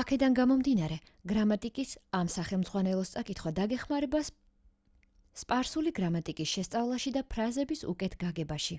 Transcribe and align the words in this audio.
აქედან 0.00 0.36
გამომდინარე 0.36 0.96
გრამატიკის 1.32 1.90
ამ 2.18 2.30
სახელმძღვანელოს 2.34 3.10
წაკითხვა 3.16 3.52
დაგეხმარება 3.58 4.20
სპარსული 5.42 5.92
გრამატიკის 6.00 6.54
შესწავლაში 6.56 7.14
და 7.18 7.24
ფრაზების 7.34 7.84
უკეთ 7.94 8.16
გაგებაში 8.24 8.78